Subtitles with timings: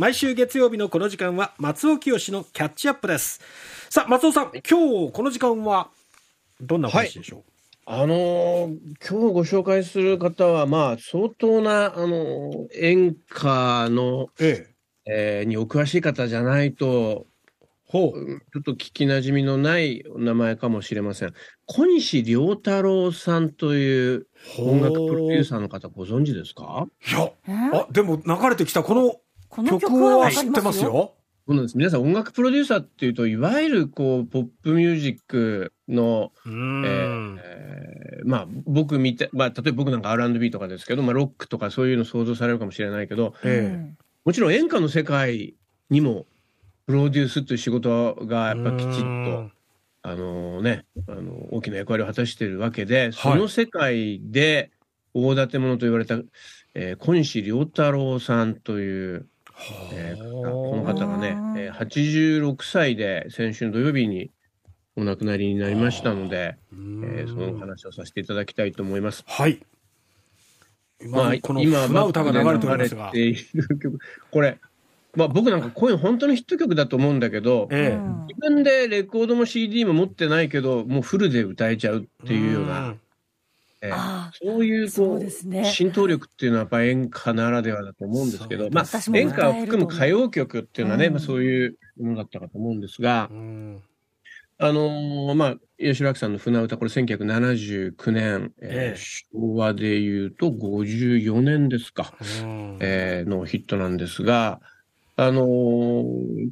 [0.00, 3.38] 毎週月曜日のこの時間は松尾清のキャッチアップです。
[3.90, 5.90] さあ松尾さん今日この時間は
[6.58, 7.42] どんな話でしょう、
[7.84, 14.68] あのー今日ご紹介する方は、まあ、相当な、あのー演歌の、え
[15.06, 15.40] え。
[15.40, 17.26] えーにお詳しい方じゃないと、
[17.84, 18.18] ほう。
[18.18, 21.34] うんちょっと聞きなじみのないお名前かもしれません。
[21.66, 24.26] 小西良太郎さんという
[24.58, 26.86] 音楽プロデューサーの方ご存知ですか？
[27.06, 29.16] いやえあでも流れてきたこの
[29.50, 31.14] この曲曲はは知ってますすよ。
[31.46, 31.76] そうなんです。
[31.76, 37.40] 皆さん音楽プロデューサーっていうと、いわゆるこう、ポップミュージックの、えー
[38.24, 43.92] まあ、僕見て、まあ、例えば僕なんか R&B とかですけど、まあ、ロックとかそういうの想像されるかもしれないけど、え
[44.24, 45.54] もちろん演歌の世界
[45.88, 46.26] にも
[46.86, 49.50] プロデュースという仕事がやっぱきちっと、
[50.02, 54.70] あのね、あの大きな役割を果たしているわけで、その世界で
[55.14, 56.16] 大建物と言われた、
[56.74, 59.26] えー小西良太郎さんという、
[59.92, 64.30] えー方この方がね、えー86歳で先週の土曜日に
[64.96, 69.24] お亡くなりになりましたので、えーその話をさせていただきたいと思います。
[69.26, 69.60] はい。
[71.02, 73.10] 今、まあ、この今、船歌が流れておりますが。
[73.14, 73.98] 流れている曲、
[74.30, 74.58] これ、
[75.16, 82.94] まあ、僕なんかこういうの本当のヒット曲だと思うんだけど、え自分でレコードも CD も持ってないけど、もうフルで歌えちゃうっていうような、
[84.42, 85.64] そういうこそううですね。
[85.64, 91.12] 浸透力っていうのはやっぱ演歌ならではだと思うんですけど、まあ演歌を含む歌謡曲っていうのはね、うん。
[91.14, 93.82] まあ、そういうものだったかと思うんですがう、ん。
[94.58, 98.96] あのーまあ吉明さんの船歌これ1979年、えーええ。
[98.98, 102.12] 昭和でいうと54年ですか。
[102.42, 102.78] うん。
[102.80, 104.60] えーのヒットなんですが、
[105.16, 105.46] あのー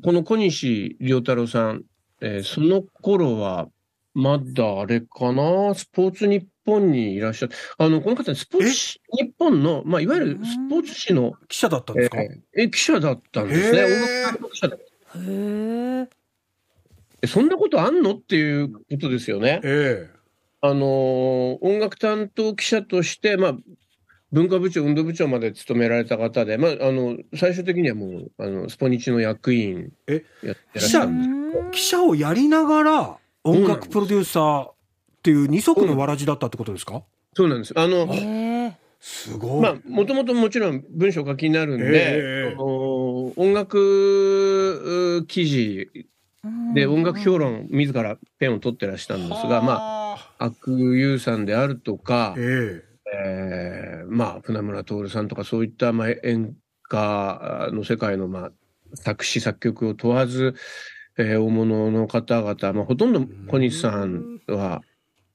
[0.02, 1.82] この小西良太郎さん、
[2.22, 3.68] えーその頃は、
[4.20, 7.52] まだあれかな、スポーツ日本にいらっしゃる。
[7.78, 8.70] あの、この方、スポーツ
[9.16, 13.78] 日本の、まあ、いわゆるスポーツ紙の、記者だったんえですか、ーえ記者だったんですね。
[13.78, 14.80] へー音楽担当記者だへ
[16.02, 16.08] え。
[17.22, 18.14] えそんなことあんの？
[18.14, 19.60] っていうことですよね。
[19.62, 20.10] え
[20.60, 23.56] あのー音楽担当記者として、まあ、
[24.32, 30.24] 文化部長、運動部長まで務められた方で、まあ、あの、最終的にはもう、あの、スポニチの役員え？
[30.42, 31.64] やってらっしゃるんです。
[31.68, 33.18] え記者をやりながら
[33.50, 34.74] 音楽プロデューサーっ
[35.22, 37.02] ていう二足のわらじだったってことですか？
[37.34, 37.72] そうなんです。
[37.76, 38.08] あの。
[39.00, 45.88] すごい、まあ、もともともちろん文章書きになるんで、音楽う記事
[46.74, 52.82] で音楽評論自らペンを取ってらしたんですが、まあ、あ悪友さんであるとか、え。
[53.14, 56.56] えーまあ、船村徹さんとかそういった、まあ、演
[56.90, 58.52] 歌の世界の、まあ、
[58.94, 60.54] 作詞作曲を問わず、
[61.18, 64.82] えー大物の方々、まあ、ほとんど小西さんは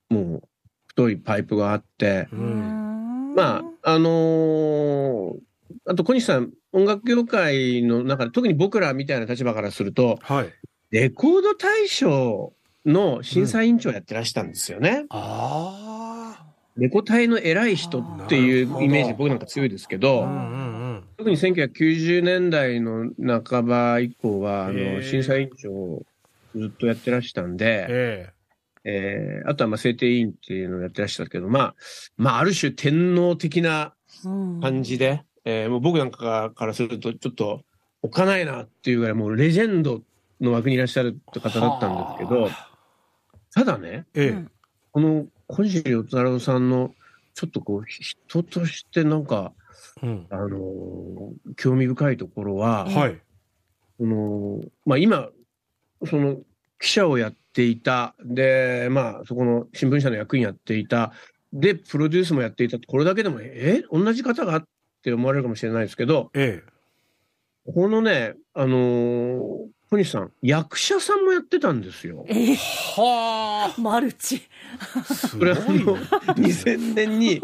[0.10, 0.42] もう
[0.88, 5.36] 太いパイプがあって、まあ、あのー
[5.86, 10.54] あと小西さん、音楽業界の中で、特に僕らみたいな立場からすると、はい。
[10.92, 12.54] レコード大賞
[12.86, 15.06] の審査委員長やってらしたんですよね。
[15.10, 16.46] ああ
[16.78, 20.73] レコ大の偉い人っていうイメージ、僕なんか強いですけうど、んうん
[21.24, 23.10] 特に1990年代の
[23.46, 26.04] 半ば以降は、あへの、ー審査委員長を
[26.54, 28.34] ずっとやってらしたんで、え
[28.84, 29.44] え。
[29.46, 31.76] ーあとはまあ制定委員っていうのをやってらしたけど、まあ、
[32.18, 33.94] まあ、ある種天皇的な
[34.62, 37.62] 感じで、えーもう僕なんかからすると、ちょっと、
[38.02, 40.02] おかないなっていうぐらい、もうレジェンド
[40.42, 42.50] の枠にいらっしゃるって方だったんですけど、
[43.54, 44.30] ただね、ええ。
[44.32, 44.52] うん。
[44.92, 46.94] この小西良太郎さんの、
[47.34, 49.54] ちょっとこう、人としてなんか、
[50.02, 50.28] うん。
[50.30, 53.22] あのー興味深いところは、はい。
[54.00, 55.30] その、まあ今、
[56.06, 56.38] その、
[56.80, 61.14] 記者をやっていた、で、まあそこの新聞社の役員やっていた、
[61.52, 64.64] で、プロデュースもやっていたって、これだけでも、え同じ方がっ
[65.04, 66.64] て思われるかもしれないですけど、え
[67.66, 72.26] このね、あのー小西さん、役者さんもやってたんですよ。
[72.28, 72.52] ええ。
[72.54, 74.42] えはマルチ。
[75.38, 75.84] これあの、ごいね
[76.36, 77.40] 2000年に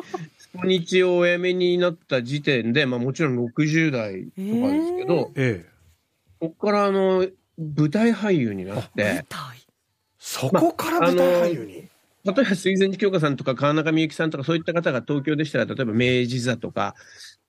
[0.60, 5.70] スポニチをお辞めになった時点で、まあもちろん60代とかですけど、ええ
[6.40, 7.28] ここからあの、
[7.58, 9.04] 舞台俳優になって。
[9.04, 9.60] 舞、台。
[10.18, 11.88] そこから舞台俳優に、例
[12.28, 16.96] えば水前寺京香さんとか川中美幸さんとかそういった方が東京でしたら、例えば明治座とか、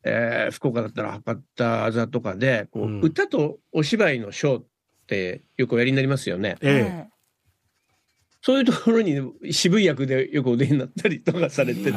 [0.02, 3.00] えー福岡だったら博多座とかで、こううん。
[3.00, 4.64] 歌とお芝居のショーっ
[5.06, 6.56] てよくおやりになりますよね。
[6.60, 7.06] え
[8.42, 9.20] そういうところに
[9.52, 11.92] 渋い役でよくお出になったりとかされてえて、へ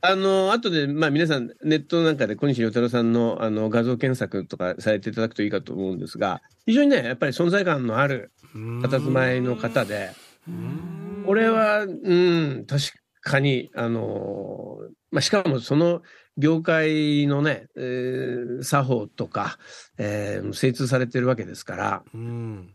[0.00, 10.10] あの、後で、まあ皆さんネットなんかで小西良太郎さんのあの画像検索とかされていただくといいかと思うんですが、非常にね、やっぱり存在感のあるえ佇まいの方で、
[10.48, 12.84] うんこれは、うん、確
[13.20, 14.78] かに、あの、
[15.10, 16.02] まあ、しかもその
[16.36, 19.58] 業界のね、えー作法とか、
[19.98, 22.74] えー精通されてるわけですから、うん。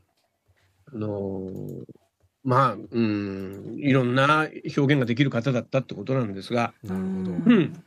[0.93, 2.00] あのー
[2.43, 4.47] まあ、うん、いろんな
[4.77, 7.31] 表現ができる方だったってことなんですが、なるほど。
[7.31, 7.83] うん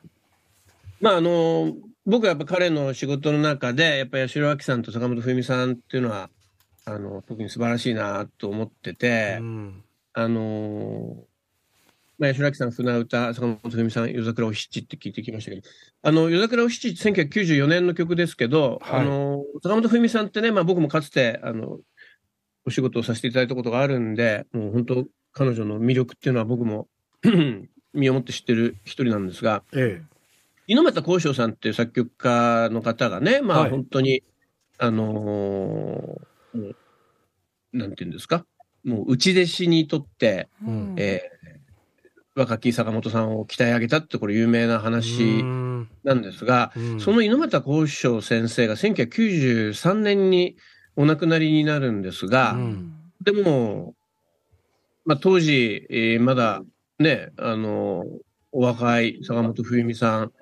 [1.00, 1.74] まああの
[2.06, 6.28] 僕はやっぱ彼の仕事の中で、やっぱり八代亜紀さんと坂本冬美さんっていうのは、
[6.84, 9.84] あの特に素晴らしいなと思ってて、うん。
[10.12, 11.16] あの
[12.18, 15.62] まあ、八代亜紀さん、船歌、坂本冬美さん、夜桜お七って聞いてきましたけど、
[16.02, 21.78] あの夜桜お七って1994年の曲ですけど、はいあの坂本冬美さんってね、まあ、僕もかつてあの
[22.66, 26.88] お仕事をさせていただいたことがあるんで、もう本当、彼女の魅力っていうのは僕も
[27.92, 30.02] 身をもって知ってる一人なんですが、え
[30.66, 33.70] 猪俣幸章さんっていう作曲家の方がね、まあはい。
[33.70, 34.22] 本当に、
[34.78, 36.74] あのー
[37.72, 38.46] なんていうんですか、
[38.84, 40.94] もう内弟子にとって、うん。
[40.96, 41.34] えー
[42.36, 44.78] 若き坂本さんを鍛え上げたってこれ有名なえ。
[44.78, 45.88] 話うん。
[46.02, 47.00] なんですが、うん。
[47.00, 50.56] その猪俣幸章先生が1993年に
[50.96, 52.90] お亡くなりになるんですが、うん
[53.22, 53.94] でも、
[55.06, 56.62] まあ、当時、えーまだ
[56.98, 58.04] ね、あの、
[58.52, 60.32] お若い坂本冬美さん、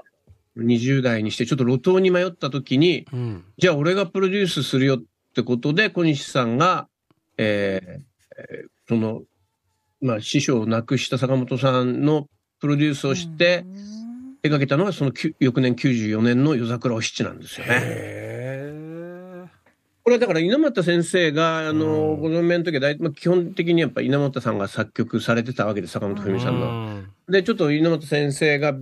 [0.59, 3.45] 20代にしてちょっと路頭に迷った時に、うん。
[3.57, 5.03] じゃあ俺がプロデュースするよっ
[5.35, 6.89] てことで、小西さんが、
[7.39, 8.01] えー
[8.39, 9.23] えーその、
[10.01, 12.27] まあ、師匠を亡くした坂本さんの
[12.61, 13.65] プロデュースをして、
[14.43, 18.32] 手掛けたのがその翌年94年の夜桜お七なんですよね。
[20.03, 26.39] へこれはだから稲俣先生が、あの、うんご存命の時は大体、まあ、基本的にやっぱ稲俣さんが作曲されてたわけです、坂本冬え。
[26.39, 26.95] 美さんの。
[26.97, 27.03] の。
[27.29, 28.75] で、ちょっと稲俣先生が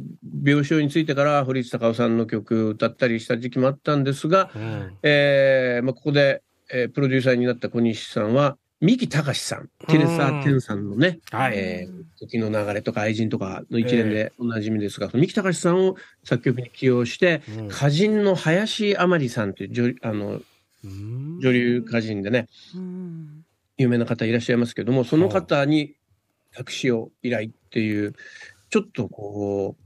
[0.45, 4.93] 病床についてから堀内孝雄さんの曲を歌ったりした時期もあったんですが、うん。
[5.03, 11.53] えーまあ、ここで、えープロデューサーになった小西さんは、三木隆さん、テレサー・テンさんのね、はい。
[11.57, 20.45] えー時の流れとか愛人とかの一連でおなじみですが、その三木隆さんを作曲に起用して、うん歌人の林甘里さんという女あのうん
[20.85, 23.45] 女流歌人でね、うん。
[23.77, 25.95] 有名な方いらっしゃいますけども、その方に
[26.53, 28.15] 作詞を依頼っていう、
[28.71, 29.85] ちょっとこう、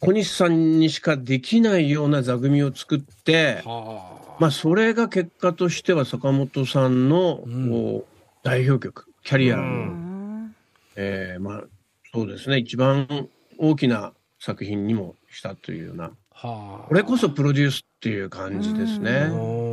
[0.00, 4.36] 小西さんにしかできないような座組を作って、はあ。
[4.40, 8.02] まあ、それが結果としては坂本さんの、うん。
[8.42, 9.56] 代表曲、キャリア。
[9.56, 10.56] の、うん。
[10.96, 11.64] えーまあ、
[12.12, 16.88] そうですね、一番大きな作品にもしたというような、はあ。
[16.88, 19.28] これこそプロデュースっていう感じですね。
[19.30, 19.63] うん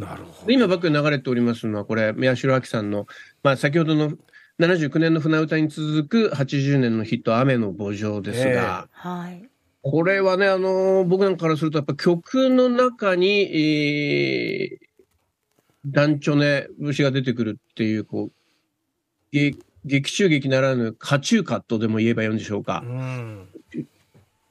[0.00, 0.46] なるほど。
[0.46, 3.06] で今、バックに流れておりますのは、これ、宮代亜紀さんの、
[3.42, 4.12] まあ、先ほどの
[4.58, 9.48] 79年の船歌に続く80年のヒット、雨の墓場ですが、はい。
[9.82, 14.78] これはね、あのー僕なんかからすると、やっぱ曲の中に、えー、
[15.86, 18.32] 団チョネ節が出てくるっていう、こう、
[19.32, 19.54] げ
[19.84, 22.88] 劇中劇ならぬ、歌中歌とでも言えばよいんでしょうかう。
[22.88, 23.48] ん。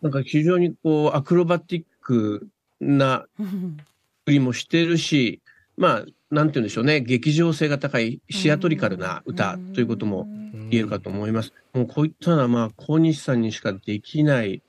[0.01, 2.48] なんか非常にこう、アクロバティック
[2.80, 3.25] な
[4.29, 5.41] 作りもしてるし、
[5.75, 10.27] まあ、なんて言うんでしょうね、劇場性が高い、シアトリカルな歌ということも
[10.69, 11.53] 言えるかと思います。
[11.73, 14.61] もうこういったのは、まあ、小西さんにしかできない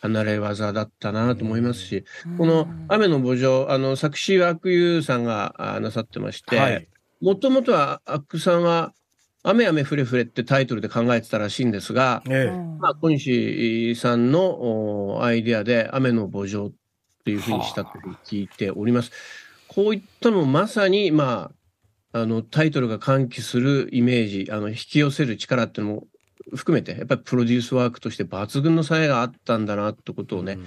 [0.00, 2.04] 離れ技だったなと思いますし、
[2.38, 6.88] この雨の墓場、あの、作詞は悪友さんがあなさってましはいて、。
[7.20, 8.94] もともとは悪さんは、
[9.42, 12.56] 雨雨ふれふれってタイトルで考えてたらしいんですが、ええ。
[12.78, 16.70] まあ、小西さんのおアイデアで雨の墓場
[17.20, 17.90] っていうふうにしたと
[18.24, 19.12] 聞いております。
[19.68, 21.52] こういったのもまさに、ま
[22.12, 26.06] あ、あの、タイトルが喚起するイメージ、あの、引き寄せる力っていうのも
[26.56, 30.58] 含めて、やっぱりプロデュースワークとして抜群の才があったんだなってことをね、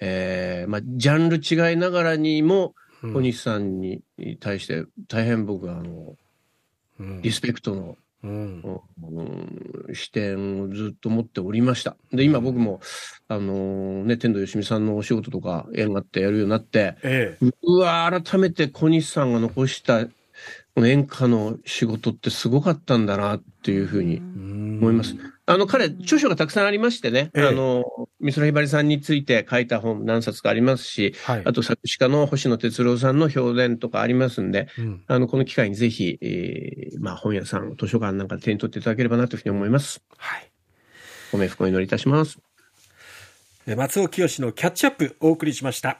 [0.00, 4.02] えーまあ、ジャンル違いながらにも、うん、小西さんに
[4.40, 6.16] 対して大変僕は、あの、
[6.98, 7.22] うん。
[7.22, 8.62] リスペクトのうん。
[8.62, 11.96] うん視点をずっと持っておりました。
[12.12, 12.80] で、今僕も、
[13.28, 17.46] あのーね、天童よしみさんのお仕事とか縁があってやるようになって、ええ。
[17.62, 20.06] うわー改めて小西さんが残した
[20.74, 25.14] この演歌の仕事ってすごかったんだなっていうふうに思思います。
[25.46, 27.84] あの、彼、著書がたくさんありましてね、ええあの、
[28.20, 31.42] 美空ひばりさんについて書いた本何冊かありますし、はい。
[31.44, 40.02] あと作詞家の星野哲郎さんの評伝とかありますんで、うん、あの、この機会にぜひ、えーまあ、本屋さん、図書館なんかで手に取っていただければなというふうに思います。
[40.16, 40.50] はい。
[41.32, 42.38] ご冥福をお祈りいたします。
[43.66, 45.88] え松尾清のキャッチアップお送りしました。